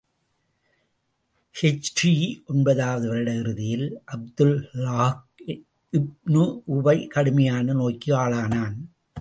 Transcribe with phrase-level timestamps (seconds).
[1.55, 2.13] ஹிஜ்ரீ
[2.45, 4.01] ஒன்பதாவது வருட இறுதியில்,
[4.15, 5.15] அப்துல்லாஹ்
[5.93, 6.43] இப்னு
[6.65, 8.77] உபை கடுமையான நோய்க்கு ஆளானான்.